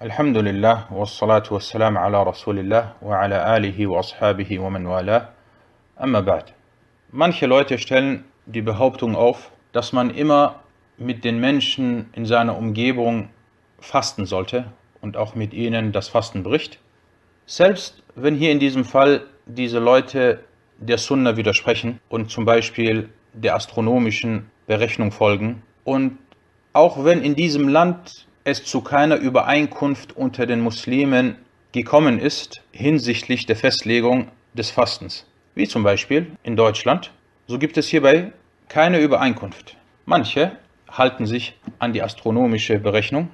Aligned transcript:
Elhamdülillah 0.00 1.00
ve 1.00 1.06
salatu 1.06 1.56
ve 1.56 1.60
selamu 1.60 1.98
ala 1.98 2.26
Resulillah 2.26 2.86
ve 3.02 3.16
ala 3.16 3.46
alihi 3.46 3.90
ve 3.90 3.98
ashabihi 3.98 4.62
ve 4.62 4.70
men. 4.70 4.84
Amma 5.96 6.26
ba'd. 6.26 6.48
Manche 7.12 7.46
Leute 7.46 7.78
stellen 7.78 8.24
die 8.46 8.66
Behauptung 8.66 9.16
auf, 9.16 9.50
dass 9.72 9.92
man 9.92 10.10
immer 10.10 10.54
mit 10.98 11.24
den 11.24 11.40
Menschen 11.40 12.10
in 12.14 12.26
seiner 12.26 12.56
Umgebung 12.56 13.28
fasten 13.80 14.24
sollte 14.24 14.64
und 15.00 15.16
auch 15.16 15.34
mit 15.34 15.52
ihnen 15.52 15.90
das 15.90 16.08
Fasten 16.08 16.44
bricht. 16.44 16.78
Selbst 17.46 18.04
wenn 18.14 18.36
hier 18.36 18.52
in 18.52 18.60
diesem 18.60 18.84
Fall 18.84 19.22
diese 19.46 19.80
Leute 19.80 20.44
der 20.78 20.98
Sunna 20.98 21.36
widersprechen 21.36 21.98
und 22.08 22.30
zum 22.30 22.44
Beispiel 22.44 23.08
der 23.32 23.56
astronomischen 23.56 24.48
Berechnung 24.68 25.10
folgen 25.10 25.62
und 25.82 26.18
auch 26.72 27.04
wenn 27.04 27.20
in 27.20 27.34
diesem 27.34 27.66
Land 27.68 28.28
es 28.44 28.64
zu 28.64 28.80
keiner 28.80 29.16
Übereinkunft 29.16 30.16
unter 30.16 30.46
den 30.46 30.60
Muslimen 30.60 31.36
gekommen 31.72 32.18
ist 32.18 32.62
hinsichtlich 32.72 33.46
der 33.46 33.56
Festlegung 33.56 34.28
des 34.54 34.70
Fastens, 34.70 35.26
wie 35.54 35.68
zum 35.68 35.82
Beispiel 35.82 36.32
in 36.42 36.56
Deutschland, 36.56 37.12
so 37.46 37.58
gibt 37.58 37.76
es 37.76 37.88
hierbei 37.88 38.32
keine 38.68 39.00
Übereinkunft. 39.00 39.76
Manche 40.06 40.52
halten 40.90 41.26
sich 41.26 41.58
an 41.78 41.92
die 41.92 42.02
astronomische 42.02 42.78
Berechnung, 42.78 43.28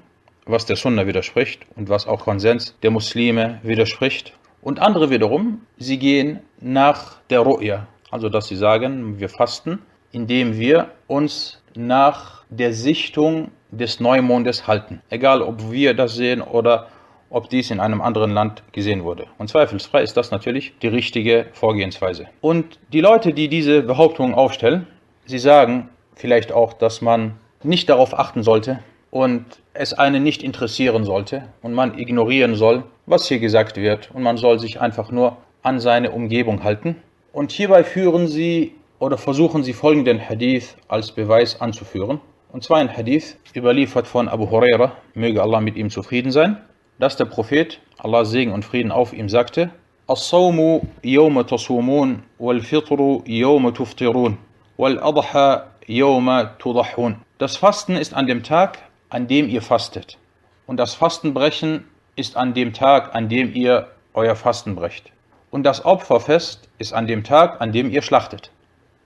was 0.47 0.67
der 0.67 0.77
Sunna 0.77 1.07
widerspricht 1.07 1.67
und 1.77 1.89
was 1.89 2.07
auch 2.07 2.21
Konsens 2.21 2.77
der 2.83 2.91
Muslime 2.91 3.61
widerspricht. 3.63 4.33
Und 4.61 4.81
andere 4.81 5.11
wiederum, 5.11 5.63
sie 5.79 5.99
gehen 5.99 6.41
nach 6.61 7.19
der 7.31 7.41
Ru'ya, 7.41 7.87
also 8.11 8.29
dass 8.29 8.49
sie 8.49 8.57
sagen, 8.57 9.21
wir 9.21 9.29
fasten, 9.29 9.81
indem 10.13 10.59
wir 10.59 10.91
uns 11.07 11.63
nach 11.75 12.45
der 12.51 12.73
Sichtung 12.73 13.51
des 13.77 14.01
Neumondes 14.01 14.67
halten. 14.67 15.03
Egal, 15.11 15.43
ob 15.43 15.71
wir 15.71 15.95
das 15.95 16.15
sehen 16.15 16.43
oder 16.43 16.89
ob 17.31 17.51
dies 17.51 17.71
in 17.71 17.81
einem 17.81 18.01
anderen 18.01 18.31
Land 18.31 18.63
gesehen 18.73 19.03
wurde. 19.03 19.27
Und 19.39 19.49
zweifelsfrei 19.49 20.03
ist 20.03 20.17
das 20.17 20.31
natürlich 20.31 20.75
die 20.83 20.89
richtige 20.89 21.47
Vorgehensweise. 21.53 22.29
Und 22.41 22.79
die 22.93 23.01
Leute, 23.01 23.33
die 23.33 23.49
diese 23.49 23.83
Behauptungen 23.83 24.35
aufstellen, 24.35 24.87
sie 25.27 25.39
sagen 25.39 25.89
vielleicht 26.15 26.53
auch, 26.53 26.73
dass 26.73 27.01
man 27.01 27.35
nicht 27.63 27.89
darauf 27.89 28.17
achten 28.17 28.43
sollte 28.43 28.81
und 29.11 29.45
es 29.73 29.93
einen 29.95 30.23
nicht 30.23 30.43
interessieren 30.43 31.05
sollte 31.05 31.49
und 31.63 31.73
man 31.73 31.99
ignorieren 31.99 32.55
soll, 32.55 32.85
was 33.07 33.27
hier 33.27 33.41
gesagt 33.41 33.77
wird 33.77 34.11
und 34.13 34.23
man 34.23 34.37
soll 34.37 34.61
sich 34.61 34.81
einfach 34.81 35.11
nur 35.11 35.37
an 35.63 35.81
seine 35.81 36.13
Umgebung 36.13 36.63
halten. 36.63 36.97
Und 37.33 37.51
hierbei 37.51 37.83
führen 37.83 38.29
sie 38.29 38.75
oder 39.01 39.19
versuchen 39.19 39.65
sie 39.65 39.73
folgenden 39.73 40.21
Hadith 40.21 40.77
als 40.87 41.11
Beweis 41.11 41.61
anzuführen. 41.61 42.21
Und 42.54 42.64
zwar 42.64 42.78
ein 42.78 42.96
Hadith 42.96 43.38
überliefert 43.56 44.08
von 44.08 44.28
Abu 44.28 44.50
Huraira, 44.50 44.94
möge 45.14 45.42
Allah 45.42 45.62
mit 45.62 45.76
ihm 45.76 45.90
zufrieden 45.90 46.32
sein, 46.32 46.58
dass 46.98 47.16
der 47.16 47.26
Prophet, 47.26 47.80
Allah 47.98 48.26
Segen 48.26 48.52
und 48.52 48.66
Frieden 48.66 48.92
auf 48.92 49.14
ihm, 49.14 49.30
sagte, 49.30 49.72
الصوم 50.10 50.82
يوم 51.04 51.42
تصومون 51.42 52.22
والفطر 52.40 53.22
يوم 53.28 53.70
تفطرون 53.70 54.38
والأضحى 54.78 55.64
يوم 55.90 56.44
تضحون 56.60 57.18
Das 57.38 57.58
Fasten 57.58 57.96
ist 57.96 58.14
an 58.16 58.26
dem 58.26 58.42
Tag, 58.42 58.80
an 59.10 59.28
dem 59.28 59.48
ihr 59.48 59.62
fastet. 59.62 60.18
Und 60.66 60.78
das 60.78 60.96
Fastenbrechen 60.96 61.86
ist 62.16 62.36
an 62.36 62.54
dem 62.54 62.74
Tag, 62.74 63.16
an 63.16 63.30
dem 63.30 63.54
ihr 63.54 63.88
euer 64.14 64.36
Fasten 64.36 64.76
brecht. 64.76 65.12
Und 65.52 65.64
das 65.64 65.86
Opferfest 65.86 66.68
ist 66.80 66.94
an 66.94 67.08
dem 67.08 67.24
Tag, 67.24 67.62
an 67.62 67.72
dem 67.72 67.90
ihr 67.90 68.02
schlachtet. 68.02 68.52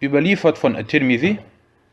Überliefert 0.01 0.57
von 0.57 0.75
At-Tirmidhi, 0.75 1.37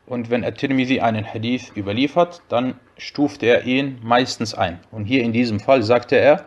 und 0.05 0.29
wenn 0.29 0.43
At-Tirmidhi 0.43 0.99
einen 0.99 1.25
Hadith 1.25 1.71
überliefert, 1.75 2.41
dann 2.49 2.75
stuft 2.97 3.43
er 3.43 3.65
ihn 3.65 3.99
meistens 4.03 4.53
ein. 4.53 4.79
Und 4.91 5.05
hier 5.05 5.23
in 5.23 5.31
diesem 5.31 5.59
Fall 5.59 5.83
sagte 5.83 6.17
er, 6.17 6.45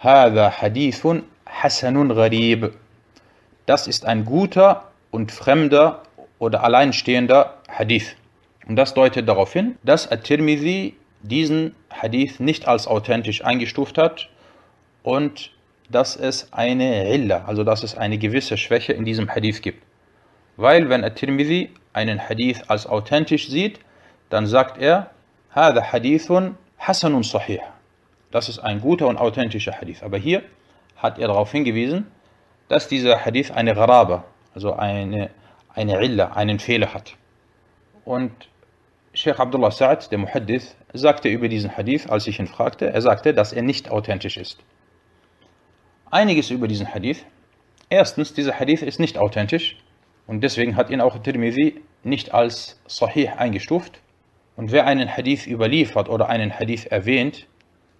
هذا 0.00 0.50
حديث 0.50 1.06
حسن 1.46 2.12
غريب. 2.12 2.72
Das 3.66 3.86
ist 3.86 4.04
ein 4.04 4.24
guter 4.24 4.90
und 5.10 5.32
fremder 5.32 6.02
oder 6.38 6.64
alleinstehender 6.64 7.58
Hadith. 7.68 8.16
Und 8.66 8.76
das 8.76 8.94
deutet 8.94 9.28
darauf 9.28 9.52
hin, 9.52 9.76
dass 9.82 10.10
At-Tirmidhi 10.10 10.94
diesen 11.22 11.74
Hadith 11.90 12.40
nicht 12.40 12.66
als 12.68 12.86
authentisch 12.86 13.44
eingestuft 13.44 13.98
hat 13.98 14.28
und 15.02 15.52
dass 15.90 16.16
es 16.16 16.52
eine 16.52 17.12
Illa, 17.12 17.44
also 17.46 17.64
dass 17.64 17.82
es 17.82 17.96
eine 17.96 18.18
gewisse 18.18 18.56
Schwäche 18.56 18.92
in 18.92 19.04
diesem 19.04 19.28
Hadith 19.28 19.62
gibt. 19.62 19.82
Weil 20.58 20.88
wenn 20.88 21.04
At-Tirmidhi 21.04 21.70
einen 21.92 22.28
Hadith 22.28 22.62
als 22.68 22.86
authentisch 22.86 23.48
sieht, 23.48 23.80
dann 24.30 24.46
sagt 24.46 24.78
er, 24.78 25.10
هذا 25.54 25.82
حديث 25.82 26.32
حسن 26.78 27.22
صحيح. 27.22 27.62
Das 28.30 28.48
ist 28.48 28.58
ein 28.58 28.80
guter 28.80 29.06
und 29.06 29.16
authentischer 29.16 29.72
Hadith. 29.80 30.02
Aber 30.02 30.18
hier 30.18 30.42
hat 30.96 31.18
er 31.18 31.28
darauf 31.28 31.52
hingewiesen, 31.52 32.10
dass 32.68 32.88
dieser 32.88 33.24
Hadith 33.24 33.52
eine 33.52 33.74
Gharaba, 33.74 34.24
also 34.54 34.72
eine, 34.72 35.30
eine 35.72 36.02
Illa, 36.02 36.32
einen 36.32 36.58
Fehler 36.58 36.92
hat. 36.92 37.14
Und 38.04 38.32
Sheikh 39.12 39.38
Abdullah 39.38 39.68
Sa'ad, 39.68 40.10
der 40.10 40.18
Muhaddith, 40.18 40.74
sagte 40.92 41.28
über 41.28 41.48
diesen 41.48 41.76
Hadith, 41.76 42.08
als 42.08 42.26
ich 42.26 42.40
ihn 42.40 42.48
fragte, 42.48 42.92
er 42.92 43.00
sagte, 43.00 43.32
dass 43.32 43.52
er 43.52 43.62
nicht 43.62 43.90
authentisch 43.90 44.36
ist. 44.36 44.58
Einiges 46.10 46.50
über 46.50 46.66
diesen 46.66 46.92
Hadith. 46.92 47.24
Erstens, 47.88 48.34
dieser 48.34 48.58
Hadith 48.58 48.82
ist 48.82 48.98
nicht 48.98 49.18
authentisch 49.18 49.76
und 50.29 50.41
deswegen 50.41 50.75
hat 50.75 50.91
ihn 50.91 51.01
auch 51.01 51.17
Tirmidhi 51.17 51.81
nicht 52.03 52.35
als 52.35 52.79
Sahih 52.85 53.29
eingestuft. 53.29 53.99
Und 54.55 54.71
wer 54.71 54.85
einen 54.85 55.09
Hadith 55.09 55.47
überliefert 55.47 56.07
oder 56.07 56.29
einen 56.29 56.53
Hadith 56.53 56.85
erwähnt, 56.85 57.47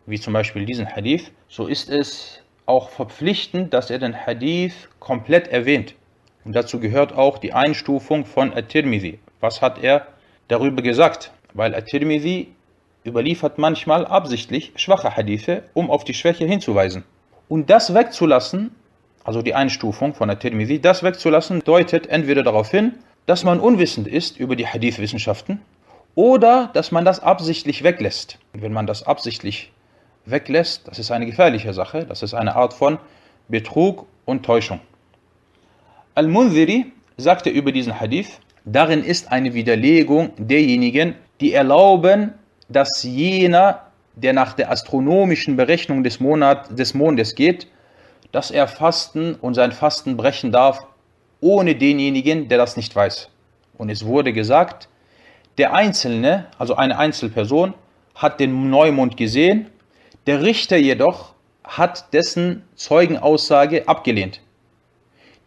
wie 0.05 0.19
zum 0.19 0.33
Beispiel 0.33 0.63
diesen 0.63 0.87
Hadith, 0.87 1.31
so 1.47 1.65
ist 1.65 1.89
es 1.89 2.43
auch 2.67 2.89
verpflichtend, 2.89 3.73
dass 3.73 3.89
er 3.89 3.97
den 3.97 4.15
Hadith 4.15 4.89
komplett 4.99 5.47
erwähnt. 5.47 5.95
Und 6.45 6.55
dazu 6.55 6.79
gehört 6.79 7.13
auch 7.13 7.39
die 7.39 7.53
Einstufung 7.53 8.27
von 8.27 8.53
At-Tirmidhi. 8.53 9.17
Was 9.39 9.63
hat 9.63 9.81
er 9.81 10.05
darüber 10.49 10.83
gesagt? 10.83 11.31
Weil 11.55 11.73
At-Tirmidhi 11.73 12.49
überliefert 13.07 13.57
manchmal 13.57 14.05
absichtlich 14.05 14.71
schwache 14.75 15.17
Hadithe, 15.17 15.63
um 15.73 15.89
auf 15.89 16.03
die 16.03 16.13
Schwäche 16.13 16.45
hinzuweisen. 16.45 17.05
Und 17.47 17.71
das 17.71 17.95
wegzulassen, 17.95 18.75
also 19.29 19.43
die 19.43 19.53
Einstufung 19.53 20.15
von 20.15 20.31
At-Tirmidhi, 20.31 20.81
das 20.81 21.03
wegzulassen, 21.03 21.61
deutet 21.63 22.07
entweder 22.07 22.41
darauf 22.41 22.71
hin, 22.71 22.95
dass 23.27 23.43
man 23.43 23.59
unwissend 23.59 24.07
ist 24.07 24.39
über 24.39 24.55
die 24.55 24.65
Hadith-Wissenschaften 24.65 25.61
oder 26.15 26.71
dass 26.73 26.91
man 26.91 27.05
das 27.05 27.19
absichtlich 27.19 27.83
weglässt. 27.83 28.39
Und 28.53 28.63
wenn 28.63 28.73
man 28.73 28.87
das 28.87 29.03
absichtlich 29.03 29.71
weglässt, 30.25 30.87
das 30.87 30.97
ist 30.97 31.11
eine 31.11 31.27
gefährliche 31.27 31.75
Sache, 31.75 32.07
das 32.07 32.23
ist 32.23 32.33
eine 32.33 32.55
Art 32.55 32.73
von 32.73 32.97
Betrug 33.49 34.07
und 34.25 34.43
Täuschung. 34.43 34.79
Al-Munziri 36.15 36.91
sagte 37.17 37.51
über 37.51 37.71
diesen 37.71 37.99
Hadith, 37.99 38.39
darin 38.65 39.03
ist 39.03 39.31
eine 39.31 39.53
Widerlegung 39.53 40.31
derjenigen, 40.39 41.13
die 41.39 41.53
erlauben, 41.53 42.33
dass 42.67 43.03
jener, 43.03 43.91
der 44.15 44.33
nach 44.33 44.53
der 44.53 44.71
astronomischen 44.71 45.55
Berechnung 45.55 46.03
des, 46.03 46.19
Monat, 46.19 46.79
des 46.79 46.95
Mondes 46.95 47.35
geht, 47.35 47.67
dass 48.31 48.51
er 48.51 48.67
fasten 48.67 49.35
und 49.35 49.53
sein 49.53 49.71
Fasten 49.71 50.17
brechen 50.17 50.51
darf, 50.51 50.85
ohne 51.41 51.75
denjenigen, 51.75 52.49
der 52.49 52.57
das 52.57 52.77
nicht 52.77 52.95
weiß. 52.95 53.29
Und 53.77 53.89
es 53.89 54.05
wurde 54.05 54.33
gesagt, 54.33 54.89
der 55.57 55.73
Einzelne, 55.73 56.47
also 56.57 56.75
eine 56.75 56.97
Einzelperson, 56.97 57.73
hat 58.15 58.39
den 58.39 58.69
Neumond 58.69 59.17
gesehen, 59.17 59.69
der 60.27 60.43
Richter 60.43 60.77
jedoch 60.77 61.33
hat 61.63 62.13
dessen 62.13 62.63
Zeugenaussage 62.75 63.87
abgelehnt. 63.87 64.41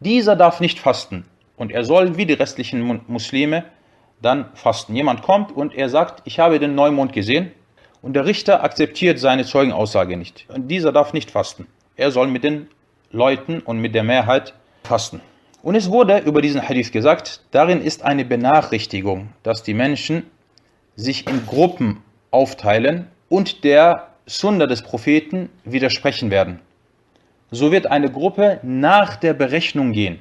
Dieser 0.00 0.36
darf 0.36 0.60
nicht 0.60 0.78
fasten 0.78 1.26
und 1.56 1.72
er 1.72 1.84
soll 1.84 2.16
wie 2.16 2.26
die 2.26 2.32
restlichen 2.32 3.02
Muslime 3.06 3.64
dann 4.20 4.46
fasten. 4.54 4.94
Jemand 4.96 5.22
kommt 5.22 5.52
und 5.52 5.74
er 5.74 5.88
sagt, 5.88 6.22
ich 6.24 6.38
habe 6.38 6.58
den 6.58 6.74
Neumond 6.74 7.12
gesehen 7.12 7.52
und 8.00 8.14
der 8.14 8.24
Richter 8.24 8.64
akzeptiert 8.64 9.18
seine 9.18 9.44
Zeugenaussage 9.44 10.16
nicht. 10.16 10.46
Und 10.48 10.68
dieser 10.68 10.92
darf 10.92 11.12
nicht 11.12 11.30
fasten. 11.30 11.66
Er 11.96 12.10
soll 12.10 12.28
mit 12.28 12.42
den 12.42 12.68
Leuten 13.10 13.60
und 13.60 13.78
mit 13.78 13.94
der 13.94 14.02
Mehrheit 14.02 14.54
fasten. 14.82 15.20
Und 15.62 15.74
es 15.74 15.90
wurde 15.90 16.18
über 16.18 16.40
diesen 16.40 16.66
Hadith 16.66 16.90
gesagt, 16.90 17.42
darin 17.50 17.82
ist 17.82 18.02
eine 18.02 18.24
Benachrichtigung, 18.24 19.28
dass 19.42 19.62
die 19.62 19.74
Menschen 19.74 20.24
sich 20.96 21.28
in 21.28 21.46
Gruppen 21.46 22.02
aufteilen 22.30 23.08
und 23.28 23.62
der 23.62 24.08
Sunna 24.26 24.66
des 24.66 24.82
Propheten 24.82 25.50
widersprechen 25.64 26.30
werden. 26.30 26.60
So 27.50 27.70
wird 27.70 27.86
eine 27.86 28.10
Gruppe 28.10 28.60
nach 28.62 29.16
der 29.16 29.34
Berechnung 29.34 29.92
gehen. 29.92 30.18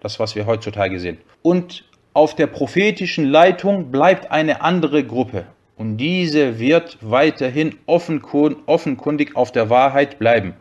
Das, 0.00 0.20
was 0.20 0.36
wir 0.36 0.46
heutzutage 0.46 1.00
sehen. 1.00 1.18
Und 1.42 1.84
auf 2.12 2.36
der 2.36 2.46
prophetischen 2.46 3.24
Leitung 3.24 3.90
bleibt 3.90 4.30
eine 4.30 4.60
andere 4.62 5.02
Gruppe. 5.02 5.46
Und 5.76 5.96
diese 5.96 6.60
wird 6.60 6.98
weiterhin 7.00 7.76
offenkundig 7.86 9.34
auf 9.34 9.50
der 9.50 9.68
Wahrheit 9.68 10.20
bleiben. 10.20 10.54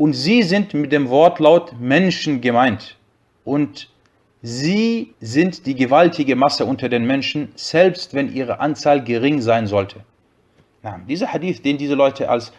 Und 0.00 0.14
sie 0.14 0.42
sind 0.42 0.72
mit 0.72 0.92
dem 0.92 1.10
Wortlaut 1.10 1.78
Menschen 1.78 2.40
gemeint 2.40 2.96
und 3.44 3.90
sie 4.40 5.12
sind 5.20 5.66
die 5.66 5.74
gewaltige 5.74 6.36
Masse 6.36 6.64
unter 6.64 6.88
den 6.88 7.06
Menschen, 7.06 7.52
selbst 7.54 8.14
wenn 8.14 8.34
ihre 8.34 8.60
Anzahl 8.60 9.04
gering 9.04 9.42
sein 9.42 9.66
sollte. 9.66 9.96
Na, 10.82 10.98
dieser 11.06 11.34
Hadith, 11.34 11.60
den 11.60 11.76
diese 11.76 11.96
Leute 11.96 12.30
als 12.30 12.50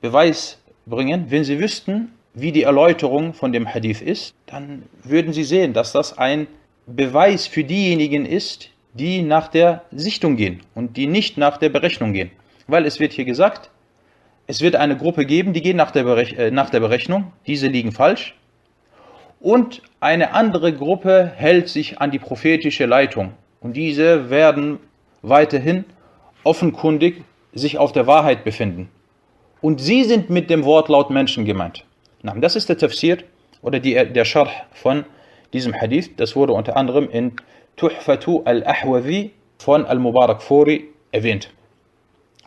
Beweis 0.00 0.58
bringen, 0.86 1.26
wenn 1.28 1.44
sie 1.44 1.60
wüssten, 1.60 2.12
wie 2.32 2.50
die 2.50 2.62
Erläuterung 2.62 3.34
von 3.34 3.52
dem 3.52 3.68
Hadith 3.68 4.00
ist, 4.00 4.34
dann 4.46 4.84
würden 5.04 5.34
sie 5.34 5.44
sehen, 5.44 5.74
dass 5.74 5.92
das 5.92 6.16
ein 6.16 6.46
Beweis 6.86 7.46
für 7.46 7.64
diejenigen 7.64 8.24
ist, 8.24 8.70
die 8.94 9.20
nach 9.20 9.48
der 9.48 9.82
Sichtung 9.90 10.36
gehen 10.36 10.62
und 10.74 10.96
die 10.96 11.08
nicht 11.08 11.36
nach 11.36 11.58
der 11.58 11.68
Berechnung 11.68 12.14
gehen. 12.14 12.30
Weil 12.68 12.86
es 12.86 13.00
wird 13.00 13.12
hier 13.12 13.26
gesagt, 13.26 13.68
es 14.46 14.60
wird 14.60 14.76
eine 14.76 14.96
Gruppe 14.96 15.26
geben, 15.26 15.52
die 15.52 15.62
gehen 15.62 15.76
nach 15.76 15.90
der, 15.90 16.04
Berech 16.04 16.38
äh, 16.38 16.50
nach 16.50 16.70
der 16.70 16.80
Berechnung, 16.80 17.32
diese 17.46 17.66
liegen 17.66 17.92
falsch. 17.92 18.34
Und 19.40 19.82
eine 20.00 20.32
andere 20.32 20.72
Gruppe 20.72 21.32
hält 21.36 21.68
sich 21.68 22.00
an 22.00 22.10
die 22.10 22.18
prophetische 22.18 22.86
Leitung. 22.86 23.34
Und 23.60 23.76
diese 23.76 24.30
werden 24.30 24.78
weiterhin 25.22 25.84
offenkundig 26.44 27.22
sich 27.52 27.78
auf 27.78 27.92
der 27.92 28.06
Wahrheit 28.06 28.44
befinden. 28.44 28.88
Und 29.60 29.80
sie 29.80 30.04
sind 30.04 30.30
mit 30.30 30.50
dem 30.50 30.64
Wortlaut 30.64 31.10
Menschen 31.10 31.44
gemeint. 31.44 31.84
Das 32.22 32.56
ist 32.56 32.68
der 32.68 32.78
Tafsir 32.78 33.18
oder 33.62 33.80
die, 33.80 33.94
der 33.94 34.24
Scharh 34.24 34.50
von 34.72 35.04
diesem 35.52 35.74
Hadith. 35.74 36.10
Das 36.16 36.36
wurde 36.36 36.52
unter 36.52 36.76
anderem 36.76 37.08
in 37.10 37.32
Tuhfatu 37.76 38.42
al-Ahwazi 38.44 39.32
von 39.58 39.84
al-Mubarak 39.86 40.42
Furi 40.42 40.88
erwähnt. 41.12 41.50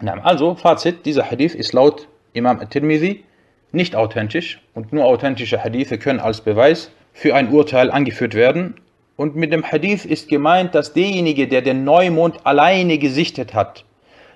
Also, 0.01 0.55
Fazit, 0.55 1.05
dieser 1.05 1.29
Hadith 1.29 1.55
ist 1.55 1.73
laut 1.73 2.07
Imam 2.33 2.59
al-Tirmidhi 2.59 3.23
nicht 3.71 3.95
authentisch 3.95 4.61
und 4.73 4.93
nur 4.93 5.05
authentische 5.05 5.63
Hadithe 5.63 5.97
können 5.97 6.19
als 6.19 6.41
Beweis 6.41 6.91
für 7.13 7.35
ein 7.35 7.49
Urteil 7.51 7.91
angeführt 7.91 8.33
werden. 8.33 8.75
Und 9.17 9.35
mit 9.35 9.51
dem 9.51 9.63
Hadith 9.63 10.05
ist 10.05 10.29
gemeint, 10.29 10.73
dass 10.73 10.93
derjenige, 10.93 11.47
der 11.47 11.61
den 11.61 11.83
Neumond 11.83 12.45
alleine 12.45 12.97
gesichtet 12.97 13.53
hat, 13.53 13.83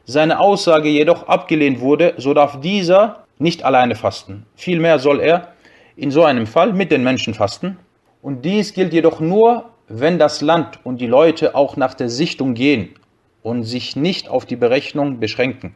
seine 0.05 0.39
Aussage 0.39 0.89
jedoch 0.89 1.27
abgelehnt 1.27 1.79
wurde, 1.79 2.13
so 2.17 2.33
darf 2.33 2.59
dieser 2.59 3.23
nicht 3.39 3.63
alleine 3.63 3.95
fasten. 3.95 4.45
Vielmehr 4.55 4.99
soll 4.99 5.21
er 5.21 5.53
in 5.95 6.11
so 6.11 6.23
einem 6.25 6.45
Fall 6.45 6.73
mit 6.73 6.91
den 6.91 7.03
Menschen 7.03 7.33
fasten. 7.33 7.77
Und 8.21 8.43
dies 8.43 8.73
gilt 8.73 8.93
jedoch 8.93 9.21
nur, 9.21 9.69
wenn 9.87 10.19
das 10.19 10.41
Land 10.41 10.79
und 10.83 10.99
die 10.99 11.07
Leute 11.07 11.55
auch 11.55 11.77
nach 11.77 11.93
der 11.93 12.09
Sichtung 12.09 12.53
gehen 12.53 12.95
und 13.42 13.64
sich 13.64 13.96
nicht 13.96 14.28
auf 14.28 14.46
die 14.46 14.56
Berechnung 14.56 15.20
beschränken. 15.20 15.74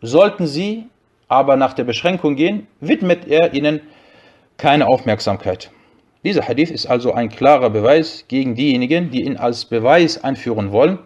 Sollten 0.00 0.46
sie 0.46 0.86
aber 1.28 1.56
nach 1.56 1.72
der 1.72 1.84
Beschränkung 1.84 2.36
gehen, 2.36 2.66
widmet 2.80 3.26
er 3.26 3.54
ihnen 3.54 3.80
keine 4.58 4.86
Aufmerksamkeit. 4.86 5.70
Dieser 6.24 6.46
Hadith 6.46 6.70
ist 6.70 6.86
also 6.86 7.12
ein 7.12 7.30
klarer 7.30 7.70
Beweis 7.70 8.26
gegen 8.28 8.54
diejenigen, 8.54 9.10
die 9.10 9.24
ihn 9.24 9.36
als 9.36 9.64
Beweis 9.64 10.22
einführen 10.22 10.70
wollen. 10.70 10.98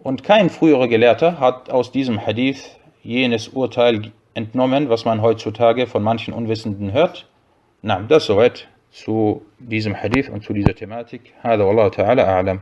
Und 0.00 0.24
kein 0.24 0.50
früherer 0.50 0.88
Gelehrter 0.88 1.38
hat 1.38 1.70
aus 1.70 1.92
diesem 1.92 2.26
Hadith 2.26 2.76
jenes 3.02 3.48
Urteil 3.48 4.12
entnommen, 4.34 4.88
was 4.88 5.04
man 5.04 5.22
heutzutage 5.22 5.86
von 5.86 6.02
manchen 6.02 6.34
Unwissenden 6.34 6.92
hört. 6.92 7.28
Na, 7.82 8.00
das 8.00 8.26
soweit 8.26 8.66
zu 8.90 9.44
diesem 9.58 9.94
Hadith 9.94 10.28
und 10.28 10.42
zu 10.42 10.52
dieser 10.52 10.74
Thematik. 10.74 11.34
هذا 11.42 11.62
والله 11.62 11.88
تعالى 11.88 12.22
أعلم 12.22 12.60